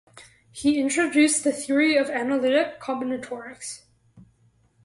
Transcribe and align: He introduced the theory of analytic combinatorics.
He 0.51 0.79
introduced 0.79 1.43
the 1.43 1.51
theory 1.51 1.95
of 1.95 2.09
analytic 2.09 2.79
combinatorics. 2.81 3.83